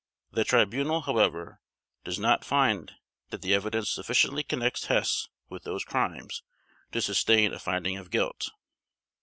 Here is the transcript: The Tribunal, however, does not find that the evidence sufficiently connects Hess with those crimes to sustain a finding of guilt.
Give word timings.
The 0.31 0.43
Tribunal, 0.43 1.01
however, 1.01 1.61
does 2.03 2.17
not 2.17 2.43
find 2.43 2.91
that 3.29 3.43
the 3.43 3.53
evidence 3.53 3.91
sufficiently 3.91 4.41
connects 4.41 4.85
Hess 4.87 5.27
with 5.47 5.63
those 5.63 5.83
crimes 5.83 6.41
to 6.93 7.01
sustain 7.03 7.53
a 7.53 7.59
finding 7.59 7.97
of 7.97 8.09
guilt. 8.09 8.49